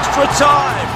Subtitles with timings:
[0.00, 0.88] Extra time.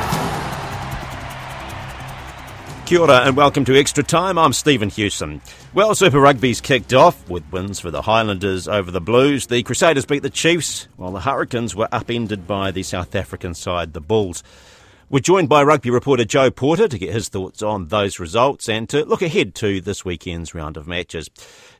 [2.87, 4.39] Kia ora and welcome to Extra Time.
[4.39, 5.43] I'm Stephen Hewson.
[5.75, 9.47] Well, Super Rugby's kicked off with wins for the Highlanders over the Blues.
[9.47, 13.93] The Crusaders beat the Chiefs, while the Hurricanes were upended by the South African side,
[13.93, 14.43] the Bulls.
[15.11, 18.89] We're joined by rugby reporter Joe Porter to get his thoughts on those results and
[18.89, 21.29] to look ahead to this weekend's round of matches.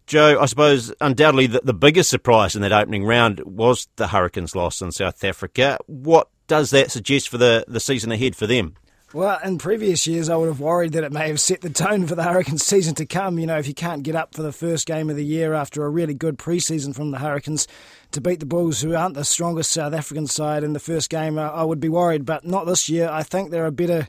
[0.07, 4.55] Joe, I suppose undoubtedly the, the biggest surprise in that opening round was the Hurricanes'
[4.55, 5.79] loss in South Africa.
[5.87, 8.75] What does that suggest for the, the season ahead for them?
[9.15, 12.05] Well, in previous years, I would have worried that it may have set the tone
[12.09, 13.39] for the Hurricanes season to come.
[13.39, 15.85] You know, if you can't get up for the first game of the year after
[15.85, 17.69] a really good preseason from the Hurricanes
[18.11, 21.39] to beat the Bulls, who aren't the strongest South African side in the first game,
[21.39, 22.25] I would be worried.
[22.25, 23.09] But not this year.
[23.09, 24.09] I think they're a better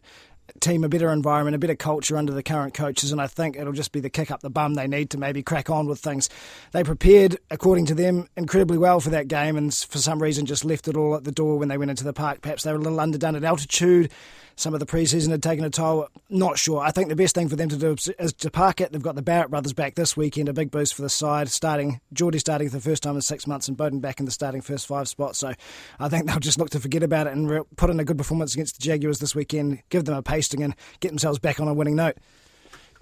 [0.60, 3.74] team, a better environment, a better culture under the current coaches, and I think it'll
[3.74, 6.30] just be the kick up the bum they need to maybe crack on with things.
[6.72, 10.66] They prepared, according to them, incredibly well for that game, and for some reason just
[10.66, 12.42] left it all at the door when they went into the park.
[12.42, 14.12] Perhaps they were a little underdone at altitude.
[14.58, 16.08] Some of the preseason had taken a toll.
[16.30, 16.80] Not sure.
[16.80, 18.92] I think the best thing for them to do is to park it.
[18.92, 21.50] They've got the Barrett brothers back this weekend, a big boost for the side.
[21.50, 24.32] Starting Jordie starting for the first time in six months, and Beauden back in the
[24.32, 25.36] starting first five spot.
[25.36, 25.54] So
[26.00, 28.54] I think they'll just look to forget about it and put in a good performance
[28.54, 29.84] against the Jaguars this weekend.
[29.90, 32.18] Give them a pasting and get themselves back on a winning note.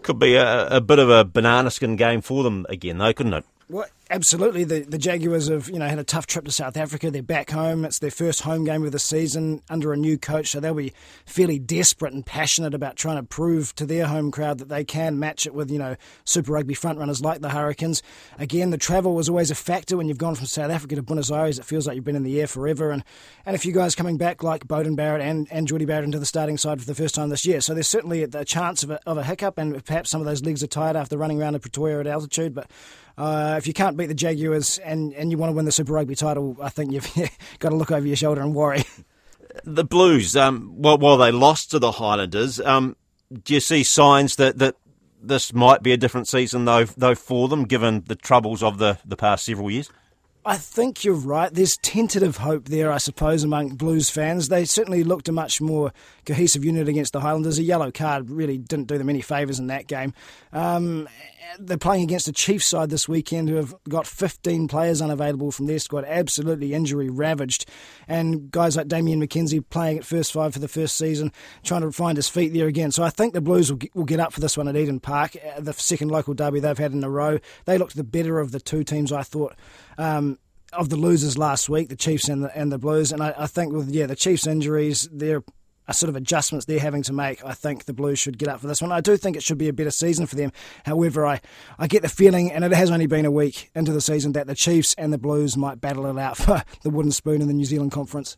[0.01, 3.33] Could be a, a bit of a banana skin game for them again, though, couldn't
[3.33, 3.45] it?
[3.73, 4.65] Well, absolutely.
[4.65, 7.09] The the Jaguars have you know had a tough trip to South Africa.
[7.09, 7.85] They're back home.
[7.85, 10.93] It's their first home game of the season under a new coach, so they'll be
[11.25, 15.17] fairly desperate and passionate about trying to prove to their home crowd that they can
[15.17, 18.03] match it with you know Super Rugby frontrunners like the Hurricanes.
[18.37, 21.31] Again, the travel was always a factor when you've gone from South Africa to Buenos
[21.31, 21.57] Aires.
[21.57, 23.03] It feels like you've been in the air forever, and
[23.43, 26.27] and a few guys coming back like Beauden Barrett and and Jordie Barrett into the
[26.27, 27.59] starting side for the first time this year.
[27.59, 30.43] So there's certainly a chance of a, of a hiccup, and perhaps some of those
[30.43, 32.69] legs are tired after running around in Pretoria at altitude, but.
[33.17, 35.93] Uh, if you can't beat the Jaguars and, and you want to win the Super
[35.93, 37.11] Rugby title, I think you've
[37.59, 38.83] got to look over your shoulder and worry.
[39.63, 42.95] The Blues, um, while, while they lost to the Highlanders, um,
[43.43, 44.75] do you see signs that, that
[45.21, 48.97] this might be a different season though, though for them, given the troubles of the,
[49.05, 49.89] the past several years?
[50.45, 51.53] I think you're right.
[51.53, 54.49] There's tentative hope there, I suppose, among Blues fans.
[54.49, 55.93] They certainly looked a much more
[56.25, 57.59] cohesive unit against the Highlanders.
[57.59, 60.13] A yellow card really didn't do them any favours in that game.
[60.51, 61.07] Um,
[61.59, 65.65] they're playing against a Chiefs side this weekend who have got 15 players unavailable from
[65.65, 67.69] their squad, absolutely injury ravaged.
[68.07, 71.31] And guys like Damian McKenzie playing at first five for the first season,
[71.63, 72.91] trying to find his feet there again.
[72.91, 74.99] So I think the Blues will get, will get up for this one at Eden
[74.99, 77.39] Park, uh, the second local derby they've had in a row.
[77.65, 79.55] They looked the better of the two teams, I thought.
[79.97, 80.39] Um,
[80.71, 83.47] of the losers last week, the Chiefs and the, and the Blues, and I, I
[83.47, 85.43] think with yeah the Chiefs injuries, they're
[85.91, 87.43] sort of adjustments they're having to make.
[87.43, 88.91] I think the Blues should get up for this one.
[88.91, 90.51] I do think it should be a better season for them.
[90.85, 91.41] However, I,
[91.77, 94.47] I get the feeling, and it has only been a week into the season, that
[94.47, 97.53] the Chiefs and the Blues might battle it out for the wooden spoon in the
[97.53, 98.37] New Zealand Conference.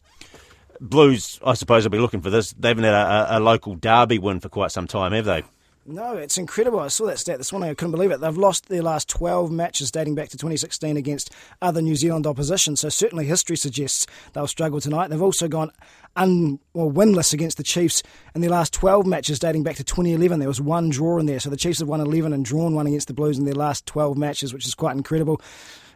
[0.81, 2.53] Blues, I suppose, will be looking for this.
[2.53, 5.43] They haven't had a, a local derby win for quite some time, have they?
[5.87, 6.79] No, it's incredible.
[6.79, 7.69] I saw that stat this morning.
[7.69, 8.19] I couldn't believe it.
[8.19, 11.31] They've lost their last 12 matches dating back to 2016 against
[11.61, 12.75] other New Zealand opposition.
[12.75, 15.09] So certainly history suggests they'll struggle tonight.
[15.09, 15.71] They've also gone
[16.15, 18.01] un, well, winless against the Chiefs
[18.33, 20.39] in their last 12 matches dating back to 2011.
[20.39, 21.39] There was one draw in there.
[21.39, 23.85] So the Chiefs have won 11 and drawn one against the Blues in their last
[23.85, 25.39] 12 matches, which is quite incredible.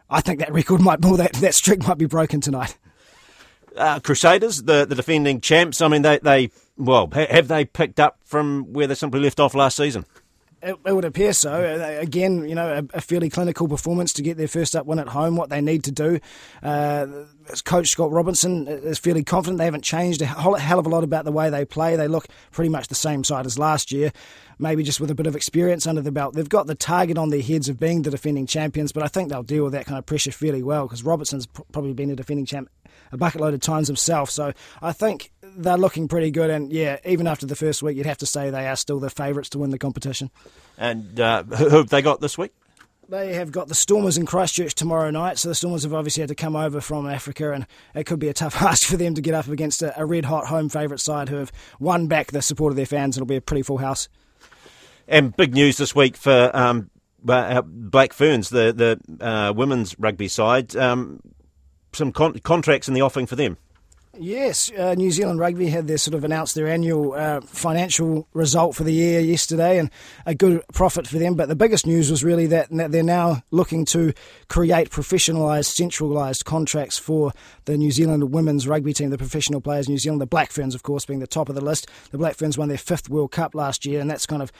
[0.07, 2.77] I think that record might, well, that, that streak might be broken tonight.
[3.75, 8.19] Uh, Crusaders, the, the defending champs, I mean, they, they well, have they picked up
[8.23, 10.05] from where they simply left off last season?
[10.61, 11.53] It, it, would appear so.
[11.53, 14.99] Uh, again, you know, a, a, fairly clinical performance to get their first up win
[14.99, 15.37] at home.
[15.37, 16.19] What they need to do.
[16.61, 17.07] Uh,
[17.63, 19.57] Coach Scott Robertson is fairly confident.
[19.57, 21.95] They haven't changed a hell of a lot about the way they play.
[21.95, 24.11] They look pretty much the same side as last year,
[24.57, 26.33] maybe just with a bit of experience under the belt.
[26.33, 29.29] They've got the target on their heads of being the defending champions, but I think
[29.29, 32.45] they'll deal with that kind of pressure fairly well because Robertson's probably been a defending
[32.45, 32.69] champ
[33.11, 34.29] a bucket load of times himself.
[34.29, 36.49] So I think they're looking pretty good.
[36.49, 39.09] And yeah, even after the first week, you'd have to say they are still the
[39.09, 40.31] favourites to win the competition.
[40.77, 42.53] And uh, who have they got this week?
[43.09, 46.27] They have got the Stormers in Christchurch tomorrow night, so the Stormers have obviously had
[46.27, 47.65] to come over from Africa, and
[47.95, 50.25] it could be a tough ask for them to get up against a, a red
[50.25, 53.17] hot home favourite side who have won back the support of their fans.
[53.17, 54.09] It'll be a pretty full house.
[55.07, 56.91] And big news this week for um,
[57.27, 60.75] uh, Black Ferns, the the uh, women's rugby side.
[60.75, 61.19] Um,
[61.93, 63.57] some con- contracts in the offing for them.
[64.21, 68.75] Yes, uh, New Zealand Rugby had their sort of announced their annual uh, financial result
[68.75, 69.89] for the year yesterday, and
[70.25, 71.35] a good profit for them.
[71.35, 74.11] But the biggest news was really that, they're now looking to
[74.49, 77.31] create professionalised, centralised contracts for
[77.63, 79.87] the New Zealand women's rugby team, the professional players.
[79.87, 81.87] New Zealand, the Black Ferns, of course, being the top of the list.
[82.11, 84.51] The Black Ferns won their fifth World Cup last year, and that's kind of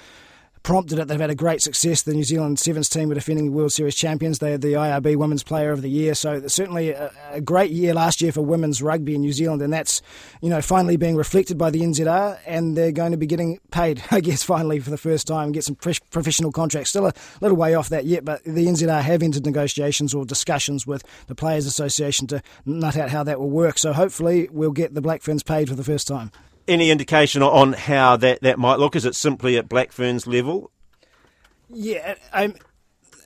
[0.63, 1.07] prompted it.
[1.07, 2.01] They've had a great success.
[2.01, 4.39] The New Zealand Sevens team were defending World Series champions.
[4.39, 6.13] They had the IRB Women's Player of the Year.
[6.13, 9.71] So certainly a, a, great year last year for women's rugby in New Zealand, and
[9.71, 10.01] that's
[10.41, 14.03] you know finally being reflected by the NZR, and they're going to be getting paid,
[14.11, 16.89] I guess, finally for the first time, get some professional contracts.
[16.89, 20.85] Still a little way off that yet, but the NZR have entered negotiations or discussions
[20.85, 23.77] with the Players Association to nut out how that will work.
[23.77, 26.31] So hopefully we'll get the Black Ferns paid for the first time.
[26.69, 28.95] Any indication on how that, that might look?
[28.95, 30.69] Is it simply at Black Ferns level?
[31.67, 32.53] Yeah, I'm,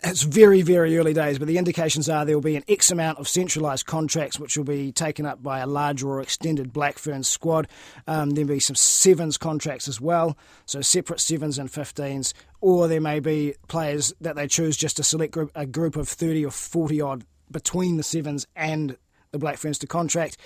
[0.01, 3.19] it's very, very early days, but the indications are there will be an X amount
[3.19, 7.27] of centralised contracts which will be taken up by a larger or extended Black Ferns
[7.27, 7.67] squad.
[8.07, 13.01] Um, there'll be some sevens contracts as well, so separate sevens and 15s, or there
[13.01, 16.51] may be players that they choose just to select group, a group of 30 or
[16.51, 18.95] 40 odd between the sevens and
[19.31, 20.37] the Black Ferns to contract.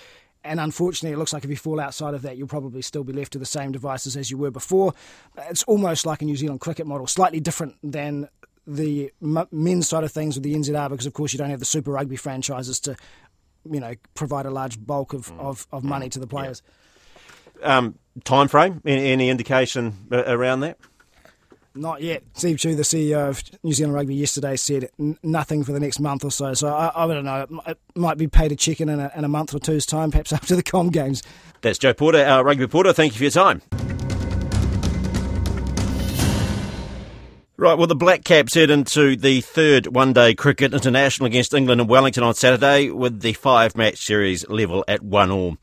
[0.47, 3.13] And unfortunately, it looks like if you fall outside of that, you'll probably still be
[3.13, 4.93] left to the same devices as you were before.
[5.49, 8.29] It's almost like a New Zealand cricket model, slightly different than
[8.65, 9.11] the
[9.51, 11.91] men's side of things with the NZR, because of course you don't have the Super
[11.91, 12.95] Rugby franchises to,
[13.69, 15.39] you know, provide a large bulk of, mm.
[15.39, 16.61] of, of, money to the players.
[17.59, 17.77] Yeah.
[17.77, 18.81] Um, time frame?
[18.85, 20.77] Any, any indication around that?
[21.77, 22.23] Not yet.
[22.33, 25.99] Steve Tew, the CEO of New Zealand Rugby, yesterday said n- nothing for the next
[25.99, 26.53] month or so.
[26.53, 27.45] So I, I don't know.
[27.67, 30.33] It might be paid a chicken in a, in a month or two's time, perhaps
[30.33, 31.23] after the Com games.
[31.61, 32.93] That's Joe Porter, our rugby reporter.
[32.93, 33.61] Thank you for your time.
[37.59, 41.81] Right, well, the Black Caps head into the third one day cricket international against England
[41.81, 45.57] and Wellington on Saturday with the five match series level at one all.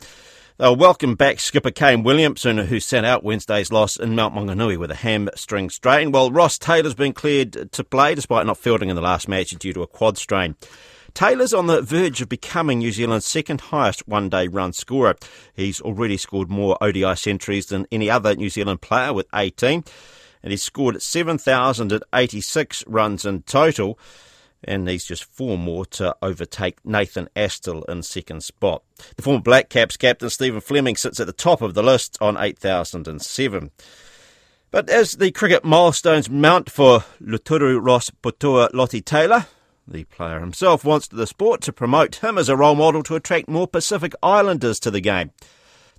[0.57, 4.93] They'll welcome back skipper Kane Williamson, who sat out Wednesday's loss in Mount Maunganui with
[4.93, 9.03] a hamstring strain, while Ross Taylor's been cleared to play despite not fielding in the
[9.03, 10.55] last match due to a quad strain.
[11.13, 15.17] Taylor's on the verge of becoming New Zealand's second highest one day run scorer.
[15.57, 19.83] He's already scored more ODI centuries than any other New Zealand player with 18,
[20.45, 23.99] and he's scored 7,086 runs in total
[24.67, 28.83] and needs just four more to overtake Nathan Astle in second spot.
[29.17, 32.37] The former Black Caps captain Stephen Fleming sits at the top of the list on
[32.37, 33.71] 8,007.
[34.71, 39.47] But as the cricket milestones mount for Luteru Ross Poutoa Lote Taylor,
[39.87, 43.49] the player himself wants the sport to promote him as a role model to attract
[43.49, 45.31] more Pacific Islanders to the game.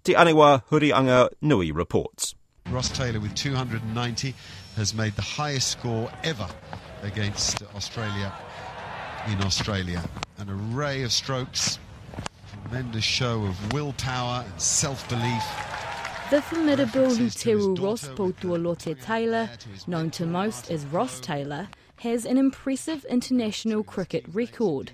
[0.04, 2.36] Te Aniwa Hurianga Nui reports.
[2.70, 4.34] Ross Taylor with 290
[4.76, 6.48] has made the highest score ever
[7.04, 8.34] against Australia
[9.28, 10.04] in Australia.
[10.38, 11.80] An array of strokes,
[12.64, 15.44] tremendous show of willpower and self-belief.
[16.30, 19.50] The formidable Luteru Ross Poutoa Lote Taylor,
[19.88, 21.68] known to most as Ross Taylor,
[21.98, 24.92] has an impressive international cricket record.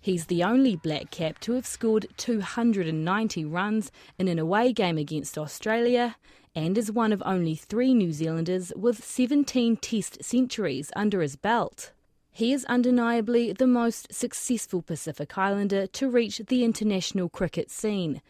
[0.00, 5.38] He's the only black cap to have scored 290 runs in an away game against
[5.38, 6.16] Australia
[6.54, 11.92] and is one of only three New Zealanders with 17 Test centuries under his belt.
[12.34, 18.22] He is undeniably the most successful Pacific Islander to reach the international cricket scene.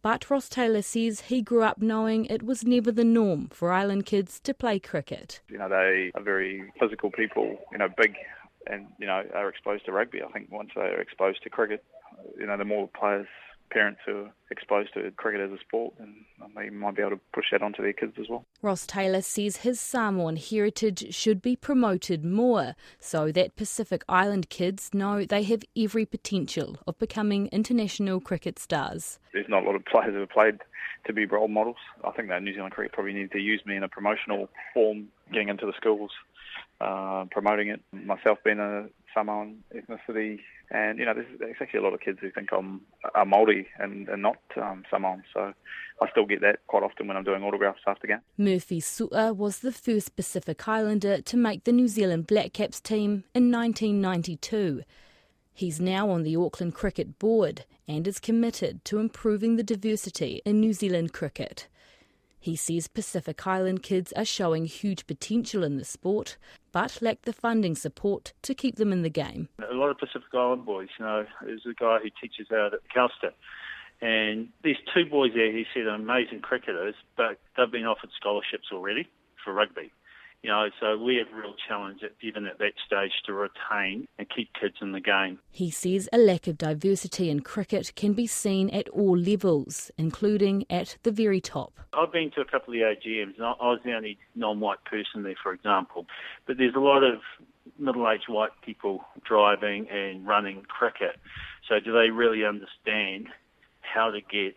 [0.00, 4.06] But Ross Taylor says he grew up knowing it was never the norm for island
[4.06, 5.42] kids to play cricket.
[5.50, 8.14] You know, they are very physical people, you know, big
[8.66, 10.22] and, you know, are exposed to rugby.
[10.22, 11.84] I think once they are exposed to cricket,
[12.38, 13.26] you know, the more players
[13.74, 16.14] parents who are exposed to cricket as a sport, and
[16.56, 18.46] they might be able to push that onto their kids as well.
[18.62, 24.90] Ross Taylor says his Samoan heritage should be promoted more so that Pacific Island kids
[24.94, 29.18] know they have every potential of becoming international cricket stars.
[29.32, 30.60] There's not a lot of players who have played
[31.06, 31.76] to be role models.
[32.04, 35.08] I think that New Zealand cricket probably needs to use me in a promotional form,
[35.32, 36.12] getting into the schools,
[36.80, 37.80] uh, promoting it.
[37.92, 40.40] Myself being a Samoan ethnicity,
[40.70, 42.80] and you know, there's, there's, actually a lot of kids who think I'm
[43.14, 45.22] a Maori and, and not um, Samoan.
[45.32, 45.52] So
[46.02, 48.20] I still get that quite often when I'm doing autographs after game.
[48.36, 53.24] Murphy Su'a was the first Pacific Islander to make the New Zealand Black Caps team
[53.34, 54.82] in 1992.
[55.52, 60.58] He's now on the Auckland Cricket Board and is committed to improving the diversity in
[60.58, 61.68] New Zealand cricket.
[62.44, 66.36] He says Pacific Island kids are showing huge potential in the sport,
[66.72, 69.48] but lack the funding support to keep them in the game.
[69.66, 72.80] A lot of Pacific Island boys, you know, there's a guy who teaches out at
[72.94, 73.30] Kelston,
[74.02, 78.66] and there's two boys there he said are amazing cricketers, but they've been offered scholarships
[78.70, 79.08] already
[79.42, 79.90] for rugby.
[80.44, 84.06] You know, so we have a real challenge at, even at that stage to retain
[84.18, 85.38] and keep kids in the game.
[85.50, 90.66] He says a lack of diversity in cricket can be seen at all levels, including
[90.68, 91.80] at the very top.
[91.94, 95.22] I've been to a couple of the AGMs, and I was the only non-white person
[95.22, 96.04] there, for example.
[96.46, 97.20] But there's a lot of
[97.78, 101.16] middle-aged white people driving and running cricket.
[101.70, 103.28] So do they really understand
[103.80, 104.56] how to get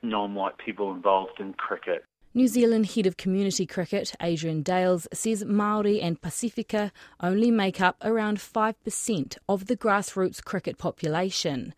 [0.00, 2.04] non-white people involved in cricket?
[2.36, 7.96] New Zealand Head of Community Cricket, Adrian Dales, says Māori and Pacifica only make up
[8.02, 11.72] around 5% of the grassroots cricket population.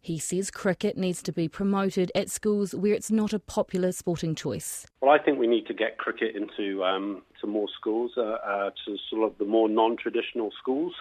[0.00, 4.34] He says cricket needs to be promoted at schools where it's not a popular sporting
[4.34, 4.88] choice.
[5.00, 8.70] Well, I think we need to get cricket into um, to more schools, uh, uh,
[8.86, 10.94] to sort of the more non-traditional schools.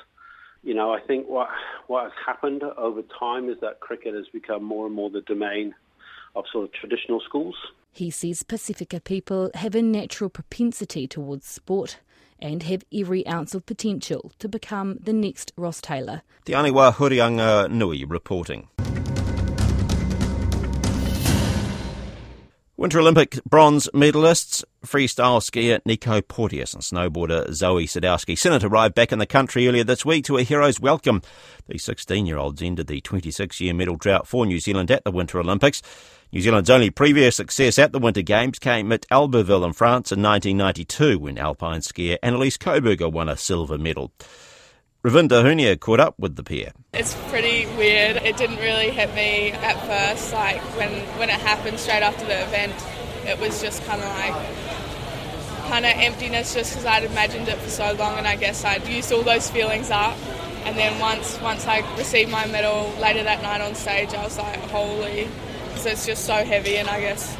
[0.61, 1.49] You know, I think what
[1.87, 5.73] what has happened over time is that cricket has become more and more the domain
[6.35, 7.55] of sort of traditional schools.
[7.95, 11.99] He says Pacifica people have a natural propensity towards sport
[12.37, 16.21] and have every ounce of potential to become the next Ross Taylor.
[16.43, 18.67] Te Aniwa Hurihanganui reporting.
[22.77, 29.13] Winter Olympic bronze medalists, freestyle skier Nico Porteous and snowboarder Zoe Sadowski Synnott arrived back
[29.13, 31.21] in the country earlier this week to a hero's welcome.
[31.67, 35.11] The 16 year olds ended the 26 year medal drought for New Zealand at the
[35.11, 35.81] Winter Olympics.
[36.35, 40.21] New Zealand's only previous success at the Winter Games came at Albertville in France in
[40.21, 44.11] 1992 when alpine skier Annelise Coberger won a silver medal.
[45.01, 46.73] Ravinda Hunia caught up with the pair.
[46.91, 48.17] It's pretty weird.
[48.17, 50.33] It didn't really hit me at first.
[50.33, 52.73] Like when, when it happened straight after the event,
[53.25, 57.69] it was just kind of like kind of emptiness just because I'd imagined it for
[57.69, 60.17] so long and I guess I'd used all those feelings up.
[60.65, 64.37] And then once once I received my medal later that night on stage, I was
[64.37, 65.29] like, holy,
[65.75, 67.35] because it's just so heavy and I guess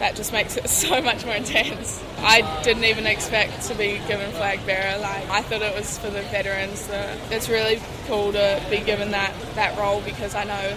[0.00, 2.02] that just makes it so much more intense.
[2.18, 4.98] I didn't even expect to be given flag bearer.
[4.98, 6.80] Like I thought it was for the veterans.
[6.80, 10.76] So it's really cool to be given that that role because I know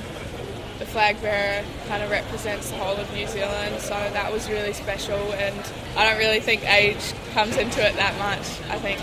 [0.80, 3.82] the flag bearer kind of represents the whole of New Zealand.
[3.82, 5.56] So that was really special, and
[5.98, 8.48] I don't really think age comes into it that much.
[8.72, 9.00] I think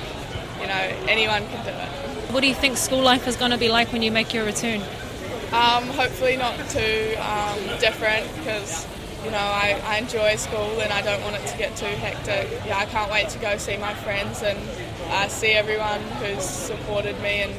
[0.61, 2.33] you know anyone can do it.
[2.33, 4.45] What do you think school life is going to be like when you make your
[4.45, 4.81] return?
[5.53, 8.87] Um, hopefully not too um, different because
[9.25, 12.49] you know, I, I enjoy school and I don't want it to get too hectic.
[12.65, 14.59] Yeah, I can't wait to go see my friends and
[15.09, 17.55] uh, see everyone who's supported me and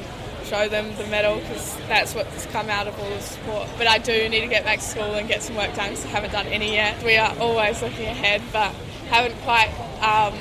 [0.46, 3.68] show them the medal because that's what's come out of all the support.
[3.78, 6.06] But I do need to get back to school and get some work done because
[6.06, 7.04] I haven't done any yet.
[7.04, 8.74] We are always looking ahead, but
[9.10, 9.70] haven't quite
[10.02, 10.34] um,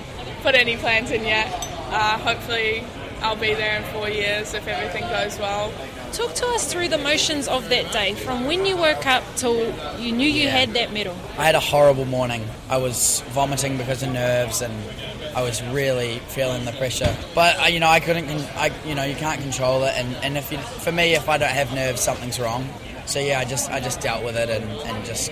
[0.43, 1.47] put any plans in yet.
[1.91, 2.83] Uh, hopefully,
[3.21, 5.73] I'll be there in four years if everything goes well.
[6.13, 9.57] Talk to us through the motions of that day, from when you woke up till
[9.97, 11.15] you knew you had that medal.
[11.39, 12.45] I had a horrible morning.
[12.69, 14.75] I was vomiting because of nerves, and
[15.37, 17.17] I was really feeling the pressure.
[17.33, 18.29] But uh, you know, I couldn't.
[18.57, 21.39] I you know, you can't control it, and, and if you, for me, if I
[21.39, 22.69] don't have nerves, something's wrong.
[23.07, 25.31] So yeah, I just I just dealt with it and, and just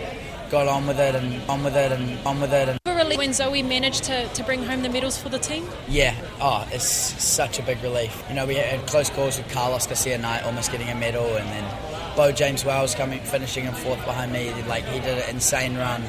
[0.48, 2.68] got on with it and on with it and on with it.
[2.68, 2.77] And
[3.16, 5.66] when Zoe managed to, to bring home the medals for the team?
[5.88, 8.22] Yeah, oh, it's such a big relief.
[8.28, 11.48] You know, we had close calls with Carlos Garcia Knight almost getting a medal, and
[11.48, 14.52] then Beau James Wells coming finishing in fourth behind me.
[14.64, 16.02] Like he did an insane run,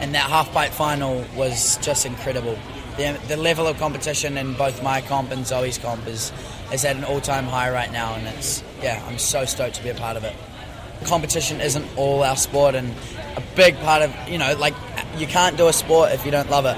[0.00, 2.58] and that half pipe final was just incredible.
[2.96, 6.32] The, the level of competition in both my comp and Zoe's comp is
[6.72, 9.82] is at an all time high right now, and it's yeah, I'm so stoked to
[9.82, 10.34] be a part of it
[11.04, 12.94] competition isn't all our sport, and
[13.36, 14.74] a big part of you know like
[15.16, 16.76] you can't do a sport if you don't love it.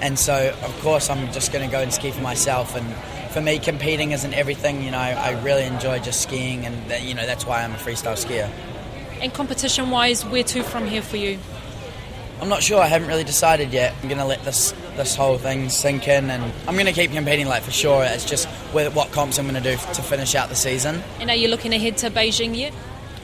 [0.00, 2.74] And so, of course, I'm just going to go and ski for myself.
[2.74, 2.94] And
[3.32, 4.82] for me, competing isn't everything.
[4.82, 7.78] You know, I really enjoy just skiing, and that, you know that's why I'm a
[7.78, 8.50] freestyle skier.
[9.20, 11.38] And competition-wise, where to from here for you?
[12.40, 12.80] I'm not sure.
[12.80, 13.94] I haven't really decided yet.
[14.02, 17.12] I'm going to let this this whole thing sink in, and I'm going to keep
[17.12, 18.02] competing, like for sure.
[18.04, 21.02] It's just what comps I'm going to do to finish out the season.
[21.20, 22.74] And are you looking ahead to Beijing yet?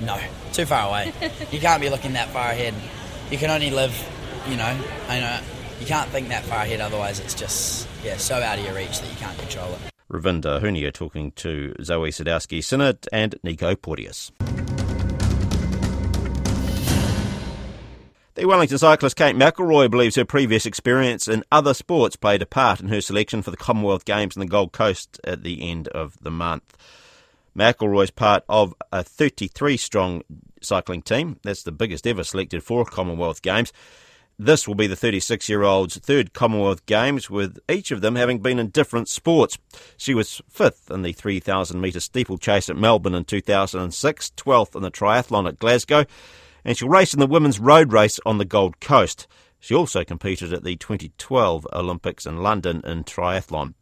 [0.01, 0.19] No,
[0.53, 1.13] too far away.
[1.51, 2.75] you can't be looking that far ahead.
[3.31, 3.93] You can only live,
[4.47, 4.79] you know,
[5.09, 5.41] I know uh,
[5.81, 6.81] you can't think that far ahead.
[6.81, 9.79] Otherwise, it's just yeah, so out of your reach that you can't control it.
[10.11, 14.33] Ravinda Hunia talking to Zoe Sadowski Synnott and Nico Porteous.
[18.35, 22.81] The Wellington cyclist Kate McIlroy believes her previous experience in other sports played a part
[22.81, 26.17] in her selection for the Commonwealth Games in the Gold Coast at the end of
[26.23, 26.77] the month.
[27.57, 30.23] McIlroy's part of a 33 strong
[30.63, 31.41] cycling team.
[31.43, 33.73] That's the biggest ever selected for Commonwealth Games.
[34.41, 38.39] This will be the 36 year old's third Commonwealth Games, with each of them having
[38.39, 39.59] been in different sports.
[39.97, 44.93] She was fifth in the 3,000 metre steeplechase at Melbourne in 2006, 12th in the
[44.93, 46.05] triathlon at Glasgow,
[46.65, 49.27] and she'll race in the women's road race on the Gold Coast.
[49.59, 53.75] She also competed at the 2012 Olympics in London in triathlon.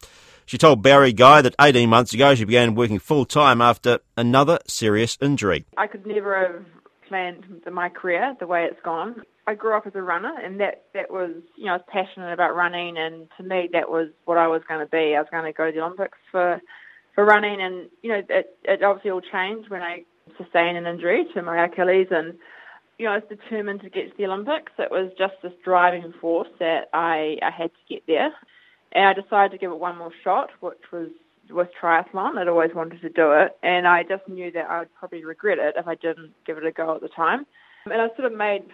[0.46, 4.60] She told Barry Guy that 18 months ago she began working full time after another
[4.66, 5.66] serious injury.
[5.76, 6.64] I could never have
[7.06, 9.22] planned my career the way it's gone.
[9.46, 12.32] I grew up as a runner, and that that was you know I was passionate
[12.32, 15.14] about running, and to me that was what I was going to be.
[15.14, 16.60] I was going to go to the Olympics for
[17.14, 20.04] for running, and you know it, it obviously all changed when I
[20.36, 22.34] sustained an injury to my Achilles, and
[22.98, 24.72] you know I was determined to get to the Olympics.
[24.78, 28.32] It was just this driving force that I I had to get there,
[28.92, 31.08] and I decided to give it one more shot, which was
[31.50, 32.38] with triathlon.
[32.38, 35.58] I'd always wanted to do it, and I just knew that I would probably regret
[35.58, 37.46] it if I didn't give it a go at the time.
[37.84, 38.64] And I sort of made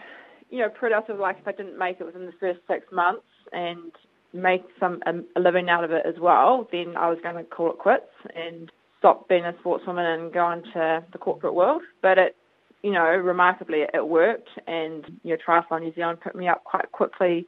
[0.52, 0.68] you know,
[1.08, 3.90] of like if I didn't make it within the first six months and
[4.34, 7.44] make some um, a living out of it as well, then I was going to
[7.44, 11.82] call it quits and stop being a sportswoman and go into the corporate world.
[12.02, 12.36] But it,
[12.82, 16.92] you know, remarkably it worked, and you know, Triathlon New Zealand put me up quite
[16.92, 17.46] quickly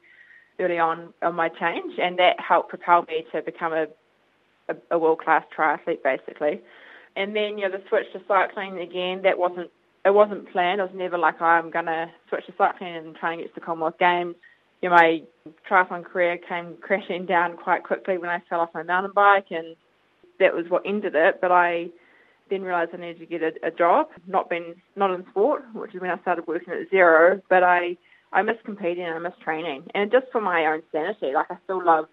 [0.58, 3.86] early on on my change, and that helped propel me to become a
[4.70, 6.62] a, a world class triathlete basically.
[7.16, 9.70] And then you know, the switch to cycling again, that wasn't
[10.04, 10.80] it wasn't planned.
[10.80, 13.48] It was never like oh, I'm going to switch to cycling and try and get
[13.48, 14.34] to the Commonwealth Games.
[14.82, 15.22] You know, my
[15.70, 19.76] triathlon career came crashing down quite quickly when I fell off my mountain bike, and
[20.40, 21.38] that was what ended it.
[21.40, 21.86] But I
[22.50, 25.94] then realised I needed to get a, a job, not been not in sport, which
[25.94, 27.40] is when I started working at Xero.
[27.48, 27.96] But I
[28.32, 31.32] I miss competing and I miss training, and just for my own sanity.
[31.32, 32.06] Like I still love,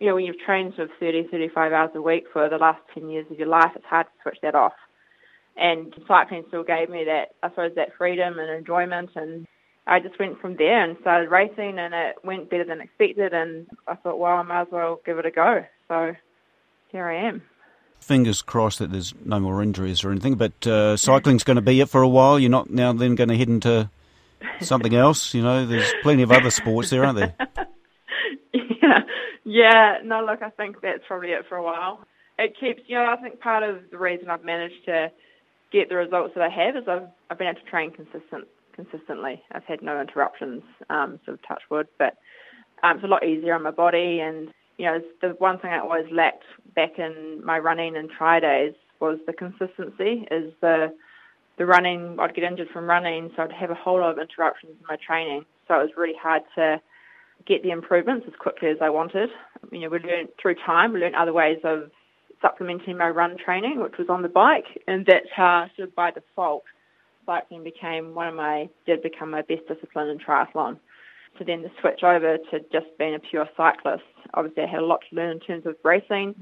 [0.00, 3.10] you know, when you've trained for 30, 35 hours a week for the last 10
[3.10, 4.72] years of your life, it's hard to switch that off
[5.56, 9.10] and cycling still gave me that, I suppose, that freedom and enjoyment.
[9.14, 9.46] And
[9.86, 13.32] I just went from there and started racing, and it went better than expected.
[13.32, 15.64] And I thought, well, I might as well give it a go.
[15.88, 16.14] So
[16.90, 17.42] here I am.
[18.00, 21.80] Fingers crossed that there's no more injuries or anything, but uh, cycling's going to be
[21.80, 22.38] it for a while.
[22.38, 23.88] You're not now then going to head into
[24.60, 25.32] something else.
[25.32, 27.34] You know, there's plenty of other sports there, aren't there?
[28.52, 29.00] yeah,
[29.44, 29.98] yeah.
[30.04, 32.04] No, look, I think that's probably it for a while.
[32.38, 35.10] It keeps, you know, I think part of the reason I've managed to
[35.74, 39.42] get the results that I have is I've, I've been able to train consistent consistently.
[39.52, 42.16] I've had no interruptions, um, sort of touch wood, but
[42.82, 44.20] um, it's a lot easier on my body.
[44.20, 48.40] And you know, the one thing I always lacked back in my running and tri
[48.40, 50.26] days was the consistency.
[50.30, 50.94] Is the
[51.58, 54.72] the running I'd get injured from running, so I'd have a whole lot of interruptions
[54.78, 55.44] in my training.
[55.68, 56.80] So it was really hard to
[57.46, 59.28] get the improvements as quickly as I wanted.
[59.70, 61.90] You know, we learned through time, we learned other ways of
[62.44, 66.10] supplementing my run training, which was on the bike, and that's how sort of by
[66.10, 66.64] default
[67.24, 70.78] cycling became one of my did become my best discipline in triathlon.
[71.38, 74.04] So then to switch over to just being a pure cyclist,
[74.34, 76.34] obviously I had a lot to learn in terms of racing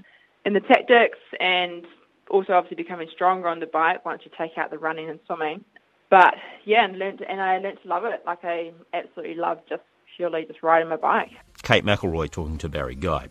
[0.45, 1.85] and the tactics, and
[2.29, 5.65] also obviously becoming stronger on the bike once you take out the running and swimming.
[6.11, 6.35] But
[6.65, 8.23] yeah, and learned and I learned to love it.
[8.27, 9.83] Like I absolutely love just
[10.17, 11.31] purely just riding my bike.
[11.62, 13.29] Kate McIlroy talking to Barry Guy.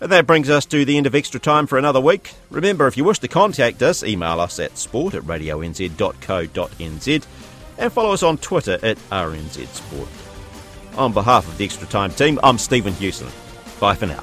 [0.00, 2.34] And that brings us to the end of extra time for another week.
[2.50, 7.26] Remember, if you wish to contact us, email us at sport at radionz.co.nz
[7.78, 10.08] and follow us on Twitter at RNZ Sport.
[10.96, 13.28] On behalf of the Extra Time team, I'm Stephen Hewson.
[13.80, 14.22] Bye for now.